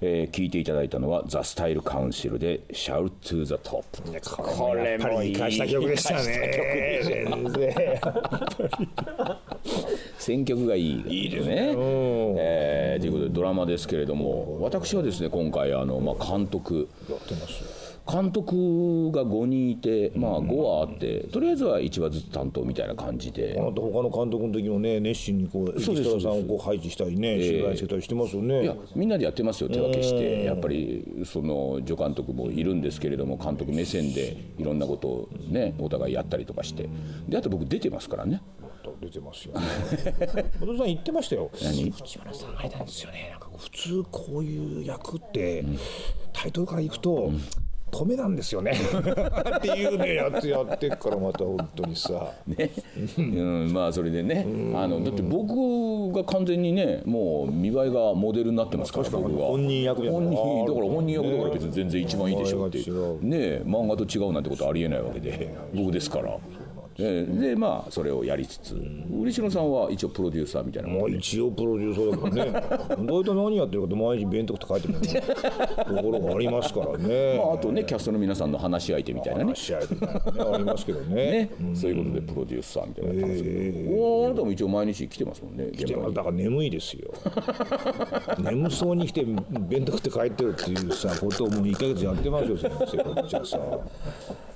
[0.00, 3.82] えー聞いていただいたのは「ザ・スタイル・カウンシル」で「Shout to the Top」
[4.56, 7.26] これやっぱり生かした曲でしたね。
[10.18, 11.74] 選曲がいい、いいですね、
[12.38, 16.88] えーということでドラマですけれども私はですね今回あの、まあ、監督。
[17.08, 17.77] やってます
[18.10, 23.54] 監督が5人いて、まあ、5話あってとりあえずは1話ずつ担当みたいな感じで。
[23.60, 28.62] あなた他の監督の時もね熱心にこうエキストラさんをこう配置したりね取材してたりしてますよね。
[28.62, 36.88] いやみんなでやってますよ手分けしてやっぱりその助監督もいるんですけれども監督目線でいろんなことをねお互いやったりとかして。
[37.28, 38.40] であと僕出てますからね。
[39.02, 39.66] 出てますよね。
[40.58, 41.50] 本さん言ってましたよ。
[41.62, 41.88] 何？
[41.90, 43.28] 内村さんあれなんですよね。
[43.32, 45.64] なんか普通こういう役って、
[46.32, 47.30] タイトルからいくと、
[47.90, 48.72] 止めなんですよね。
[49.56, 52.32] っていうねやつやってっからまた本当にさ。
[52.46, 52.70] ね、
[53.18, 54.46] うん、まあそれでね。
[54.74, 59.48] あのだって僕が完全にねもう見栄えがモデルになってますから僕は。
[59.48, 62.78] 本人役じゃない本人だから本人役だからね別に全然一番いいでしょって。
[62.78, 62.84] ね。
[63.64, 65.54] 漫画と違うなんてことありえないわけで。
[65.74, 66.36] 僕ですから。
[67.00, 70.88] えーでまあそれをやりつつ嬉野さんは一応プロデューサーみたいな。
[70.88, 73.06] まあ一応プロデューサーだからね。
[73.06, 74.94] 大体何やってるかって毎日弁当って書いてる。
[74.94, 77.38] ところがありますからね。
[77.38, 79.52] まあ、あとねキャストの皆さんの話し相手みたいなね。
[79.54, 81.18] 試合みたいなね ありますけどね。
[81.18, 85.90] ね、そういうことでプロデューサーみたいなのやってますけど、おあなたも一応毎日来てますもんね現場に。
[85.90, 87.12] でもだから眠いですよ。
[88.38, 93.58] 眠そうに来て弁当食って帰ってるっていうさことをもう1ヶ月やってますよ先生こっちはさ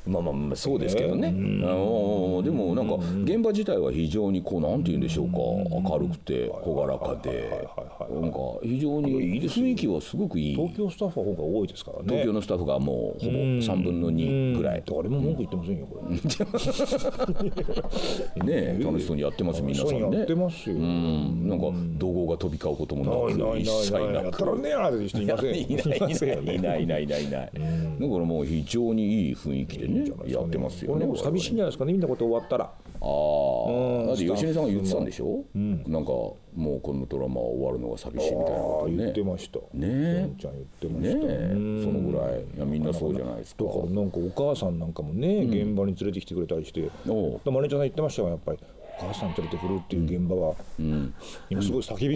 [0.07, 5.39] まあまあまあそうですけどね、あのでもなんか現場自体は非常にこうなんて言うんでしょうか。
[5.73, 7.69] 明るくて朗らかで
[8.11, 10.57] なんか非常に雰囲気はすごくいい。
[10.57, 12.05] 東京スタッフは方が多いですからね。
[12.07, 14.83] 東京のスタッフがもうほぼ3分の2ぐらい。
[14.87, 16.05] 誰も文句言ってませんよこ
[18.37, 18.45] れ。
[18.75, 20.19] ね楽しそうにやってます皆さんね。
[20.19, 20.77] やってますよ。
[20.77, 21.49] うん。
[21.49, 21.67] なんか
[21.99, 24.29] 怒号が飛び交うこともなく一切なく。
[24.29, 25.83] ったらねあれ人いませんいま
[26.15, 26.43] せんよ。
[26.43, 27.51] ねないいないいないいないいない。
[27.53, 30.11] だからもう非常にいい雰囲気でね。
[30.27, 31.93] やってますよね寂しいんじゃないですかね。
[31.93, 32.65] みんなこと終わったら。
[32.65, 32.69] あ
[33.05, 35.45] あだって吉根さんが言ってたんでしょ？
[35.55, 36.37] なんかも
[36.77, 38.95] うこのドラマ終わるのが寂しいみたいなあことね。
[38.95, 39.59] あ言ってました。
[39.59, 40.31] ねえ。
[40.39, 41.27] ちゃん言ってまねした。
[41.27, 41.49] え。
[41.51, 42.41] そのぐらい。
[42.41, 43.65] いやみんなそうじゃないですか。
[43.65, 46.91] だからなんかお母さんなんかもね、現場に連れてきてくれたりして。
[47.07, 48.59] マネージャーさん言ってましたよやっぱり。
[48.61, 50.55] お母さん連れてくるっていう現場は、
[51.51, 52.09] 今すごい叫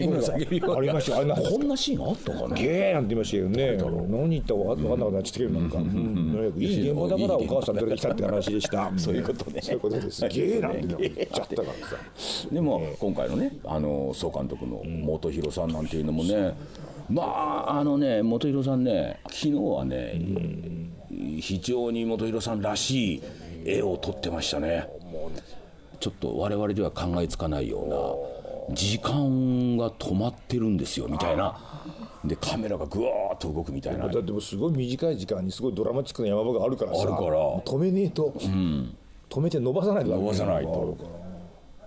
[0.48, 1.18] び声がありましたよ。
[1.18, 3.76] あれなこんなシーンあったかなゲーなんて言いましたよね。
[3.76, 6.52] 何言ったか分かんなくなっちゃったけどなんか、うん。
[6.56, 8.92] いい現場だからお母さん連れてきたって話でした。
[8.96, 9.60] そういうことね。
[9.62, 10.26] そういうことです。
[10.28, 10.96] ゲーなんて。
[10.96, 11.96] 言っちゃったからさ。
[12.52, 16.54] でも今回のねあの総監督の本広さんなんていうのもね
[17.08, 20.20] まああのね本広さんね昨日はね
[21.40, 23.22] 非常に本広さんらしい
[23.64, 24.86] 絵を撮ってましたね
[26.00, 27.82] ちょっと我々では考えつかないよ
[28.68, 31.58] うな時間が止まってるんですよみたいな。
[32.24, 34.08] でカメラがぐわーっと動くみたいな。
[34.08, 37.30] だってもうすごい短い時間にすごいドラマチックな山場があるからさあるから。
[37.58, 38.32] 止めねえと、
[39.30, 40.96] 止めて伸ばさないと伸ばさないと。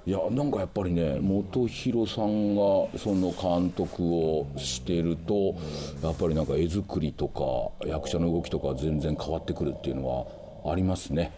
[0.06, 2.62] いやなんかやっぱりね本広さんが
[2.97, 5.56] その監督をしてると
[6.02, 10.08] やっぱりなんか絵作りとか役者の動きとか全然変わってくるっていうの
[10.64, 11.31] はありますね。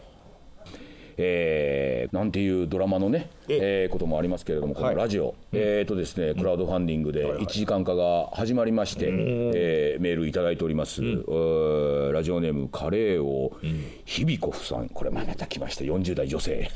[1.17, 13.57] えーなんていうドラマのね、えーこともありますけれどもこのラジオ、えーとですねクラウドファンディングで1時間化が始まりまして、えーメールいただいております、えーラジオネームカレーを
[14.05, 14.89] 日比子さん。
[14.89, 15.83] これまた来ました。
[15.83, 16.69] 40代女性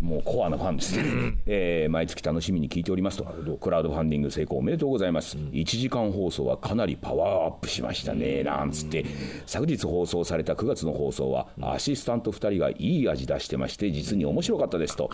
[0.00, 3.24] もうコアなファンですね、えー毎月楽しみに聞いておりますと。
[3.60, 8.42] クラウドファンディング成功おめでとうございます、1時間放送はかなりパワーアップしましたね。
[8.42, 9.04] なんつって。
[9.46, 15.10] 昨日放送された9月の放送はアシスタント2人がいい味出してまして実に面白かったですと。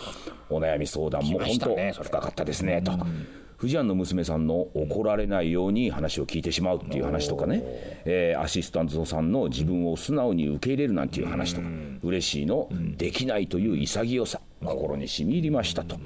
[0.49, 2.91] お悩み相談も本当深かったですねと。
[3.57, 7.63] 藤庵の娘さんの怒られないように話を聞いてしまうっていう話とかね、
[8.05, 11.67] えーアシスタントさんの自分を素直に受け入れるなんていう話とか、
[12.03, 15.97] 嬉しいの、できないという潔さ心に染み入りましたと。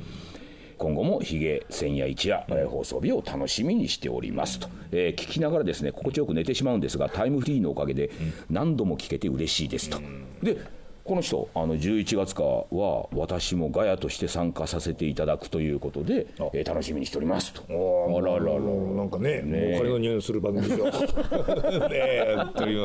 [0.77, 8.09] 今後もヒゲ千夜一夜、えー放送日を楽しみにしておりますと、えー聞きながらですね心地よく寝てしまうんですがタイムフリーのおかげで
[8.49, 9.99] 何度も聞けて嬉しいですと。
[10.41, 10.57] で
[11.03, 17.63] この人あの11月からは私もガヤとして参加させていただくということで、えー楽しみにしておりますと。
[17.69, 20.85] あらららなんかね、もうお金の匂いのする番組でしょ。
[21.89, 22.75] ねえ本当に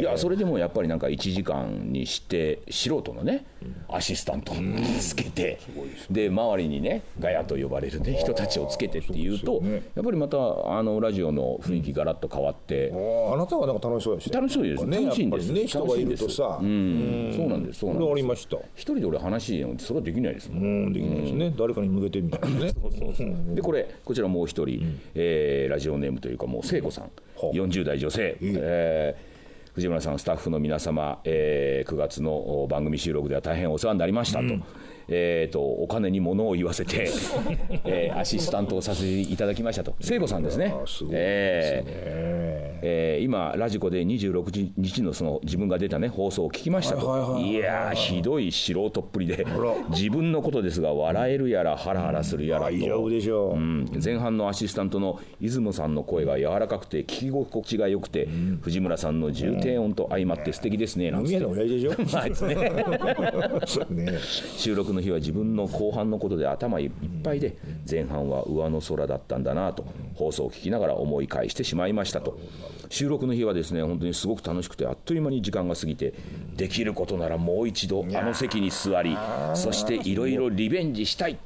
[0.00, 3.46] いやそれでもやっぱりなんか1時間にして素人のね、
[3.88, 4.56] アシスタントを
[5.00, 5.58] つけて、
[6.10, 9.62] で周りにねガヤと呼ばれる、ね、人たちをつけてっていうと
[9.94, 14.84] やっぱりまたあのラジオの雰囲気がらっと変わって、あなたはなんか楽しそうやし楽しそうです。
[14.84, 15.52] ね楽しいんです。
[15.52, 16.58] ね人がいるとさ。
[16.60, 17.34] うん。
[17.36, 18.18] そうなんですそうなんです。
[18.18, 18.56] りました。
[18.74, 20.62] 一人で俺話それはできないですもん。
[20.62, 21.54] うんできないですね。
[21.56, 22.72] 誰かに向けてみたいなね。
[23.54, 27.10] でこれこちらもう一人、えーラジオネームというかもう聖子さん、は
[27.42, 29.27] あ40代女性、えー
[29.78, 32.34] 藤村さんスタッフの皆様、えー9月の
[32.64, 34.44] お番組収録では大変お世話になりましたと。
[35.10, 37.08] えー、とお金に物を言わせて、
[37.86, 39.94] えーアシスタントをさせていただきましたと。
[40.00, 40.74] 聖子さんですね。
[40.74, 42.47] あすごいえー
[42.82, 49.44] ええー今ラジコで26日のその自分が出たね放送を聞きましたと、はいやーひどい素人っぷりで
[49.90, 52.78] 自分のことですが笑えるやらハラハラするやらと、う
[53.50, 53.90] うん。
[54.02, 58.28] 前半のアシスタントの出雲さんの声が柔らかくて聞き心地が良くて、
[58.62, 61.38] 藤村さんの重低音と相まって素敵ですねなんて。
[64.56, 66.90] 収録の日は自分の後半のことで頭いっ
[67.22, 67.56] ぱいで
[67.88, 69.84] 前半は上の空だったんだなと
[70.18, 72.38] 放送を聞きながら思い返してしまいましたと。
[72.90, 76.14] 収録の日はですね本当にすごく楽しくてあっという間に時間が過ぎて
[76.56, 79.16] できることならもう一度あの席に座り
[79.54, 81.38] そしていろいろリベンジしたい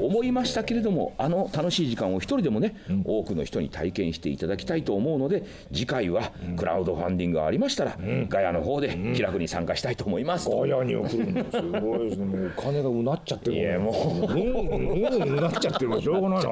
[0.00, 7.96] 思いましたけれどもあの楽しい時間を一人でもね、多くの人に体験していただきたいと思うので次回はクラウドファンディングがありましたら、
[8.28, 16.50] ガヤの方で気楽に参加したいと思いますと、ガヤに送るんですすごいですねもうお金がうなっちゃってるいやもううんうんうなっちゃってるしょうがないな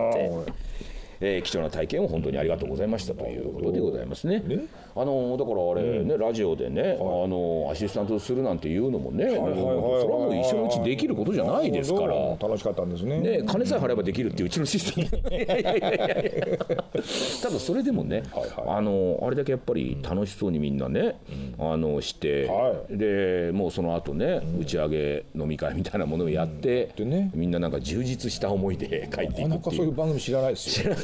[1.20, 4.43] えー貴重な体験を本当にありがとうございましたということでございますね。
[4.96, 12.37] あのだからあれね、ラジオでね、あのアシスタントするなんていうのもね、それはもう一生のうちできることじゃないですから。
[12.40, 13.20] 楽しかったんですね。
[13.20, 15.08] ね、金さえ払えばできるっていううちのシステム。
[17.43, 18.23] ただそれでもね、
[18.66, 21.16] あのあれだけやっぱり楽しそうにみんなね、
[21.58, 27.31] あのして、はでもうその後ね、打ち上げ飲み会みたいなものをやって、でね。
[27.34, 30.94] みんななんか充実した思いで帰っていなかなかくっていそういうう番組知らないですよ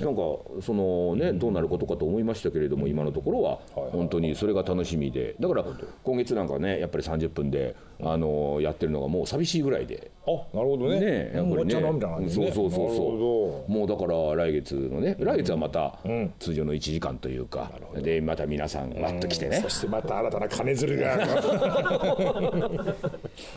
[0.00, 0.22] なんか
[0.60, 5.36] そのねどうなることかと思いましたけれども今のところは本当にそれが楽しみで。
[5.40, 5.64] だから
[6.02, 10.10] 今月なんかねやっぱり30分であのやってるのがもう寂しいぐらいで。
[10.26, 11.00] あなるほどね。
[11.00, 11.72] ねやっぱりね。
[12.28, 12.96] そうそうそうそう。
[12.96, 15.98] ほもうだから来月のね来月はまた
[16.38, 17.70] 通常の1時間というか
[18.02, 19.60] でまた皆さんわっと来てね。
[19.60, 21.16] どそしてまた新たな金づるが。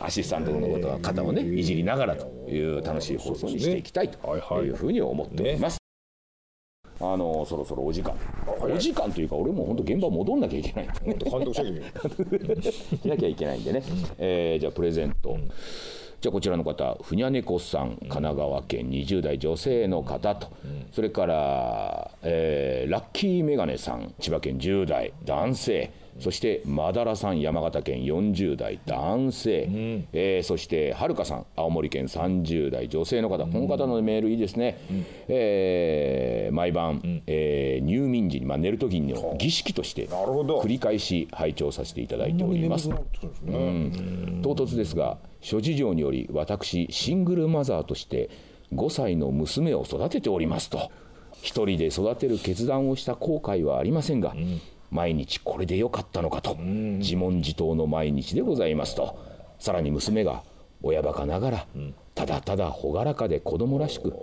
[0.00, 5.79] アシスタントのことは肩をねいじりながらという楽しい放送にしていきたいというふうに思っております。
[7.02, 8.14] あのそろそろお時間。
[8.60, 10.88] お時間というか俺も本当現場戻んなきゃいけない。
[11.04, 13.82] 監督したけしなきゃいけないんでね、
[14.18, 15.38] えーじゃあプレゼント、
[16.20, 20.48] じゃあこちらの方ふにゃねこさん神奈川県20代女性の方と、
[20.92, 29.68] それから、えーラッキーメガネさん千葉県10代男性そしてまだらさん山形県40代男性、
[30.12, 34.78] えーそしてはるかさん青森県30代女性の方、この方のメールいいですね、
[35.28, 42.88] えー毎晩、えー入眠時に、まあ、寝る時にの儀式として繰り返し拝聴させていただいております。
[42.88, 48.30] 唐突ですが諸事情により私シングルマザーとして
[48.74, 50.90] 5歳の娘を育てておりますと。
[51.42, 54.34] 一人で育てる決断をした後悔はありませんが、
[54.90, 59.18] 毎日これでよかったのかと、自問自答の毎日でございますと。
[59.58, 60.42] さらに娘が
[60.82, 61.66] 親バカながら、
[62.14, 64.14] ただただ朗らかで子供らしく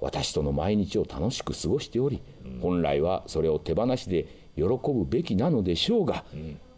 [0.00, 2.22] 私との毎日を楽しく過ごしており、
[2.60, 4.26] 本来はそれを手放しで
[4.56, 6.24] 喜ぶべきなのでしょうが、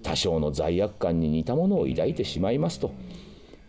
[0.03, 2.93] 多少の罪悪感に似たものを抱いてしまいますと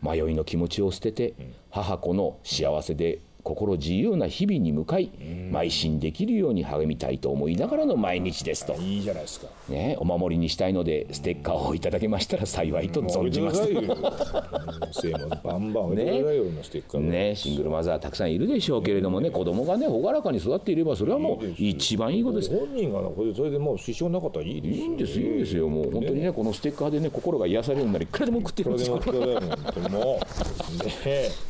[0.01, 1.33] 迷いの気持ちを捨てて
[1.71, 5.11] 母子の幸せで心自由な日々に向かい
[5.51, 9.47] 邁進できるように励みたいと思いながらの毎日ですと、いいじゃないですか。
[9.69, 13.61] ね、お守りにしたいのでステッカーをいただけましたら幸いと存じます。
[13.61, 28.99] 置いてくださいよせーのバンバン置いてくださいよ今ステッカーね、シングルマザーたくさんいるでしょうけれどもね子供がね朗らかに育っていればそれはもう一番いいことです本人がこれそれでもう支障なかったらいいですよいいんですいいんですよもう本当にねこのステッカーでね心が癒されるなりいくらでも送ってるんですよ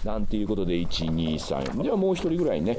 [0.03, 2.77] なんていうことで123じゃあもう一人ぐらいね、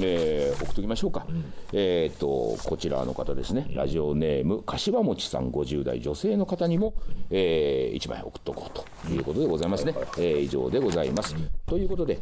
[0.00, 1.26] えー送っときましょうか、
[1.72, 3.66] えーっとこちらの方ですね。
[3.74, 6.94] ラジオネーム柏餅さん50代女性の方にも、
[7.30, 11.34] え1枚送っとこうということでございますね、えー以上でございます、
[11.66, 12.18] ということで、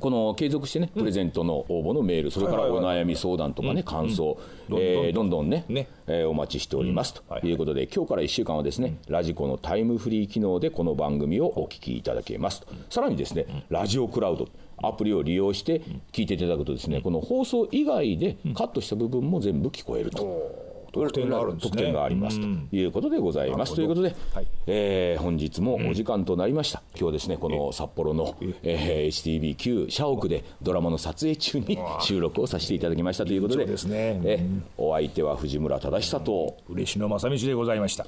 [0.00, 4.38] この継続してねプレゼントの応募のメールそれからお悩み相談とかね感想、
[4.70, 5.88] えーどんどんねね。
[6.06, 14.48] えーお待ちしておりますということで、今日から1週間はですね、ラジコのタイムフリー機能でこの番組をお聞きいただけますと、さらにですね、ラジオクラウド
[14.88, 20.74] アプリを利用して聞いていただくとですね、この放送以外でカットした部分も全部聞こえると。
[20.94, 21.70] 特典があるんですね。
[21.72, 23.74] 特典がありますということでございます。
[23.74, 24.46] ということで、はい。
[24.68, 26.82] えー本日もお時間となりました。
[26.98, 34.20] 今日ですね、この札幌の、えー HTB9 社屋でドラマの撮影中に収録をさせていただきましたということで、ですね。
[34.24, 38.06] えーお相手は藤村忠久と嬉野正道でございました。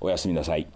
[0.00, 0.66] おやすみなさい。